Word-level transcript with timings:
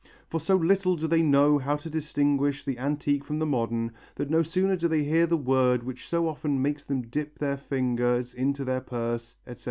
For 0.31 0.39
so 0.39 0.55
little 0.55 0.95
do 0.95 1.07
they 1.07 1.21
know 1.21 1.59
how 1.59 1.75
to 1.75 1.87
distinguish 1.87 2.63
the 2.63 2.79
antique 2.79 3.23
from 3.23 3.37
the 3.37 3.45
modern, 3.45 3.91
that 4.15 4.31
no 4.31 4.41
sooner 4.41 4.75
do 4.75 4.87
they 4.87 5.03
hear 5.03 5.27
the 5.27 5.37
word 5.37 5.83
which 5.83 6.07
so 6.09 6.27
often 6.27 6.59
makes 6.59 6.83
them 6.83 7.03
dip 7.03 7.37
their 7.37 7.55
fingers 7.57 8.33
into 8.33 8.65
their 8.65 8.81
purse, 8.81 9.35
etc." 9.45 9.59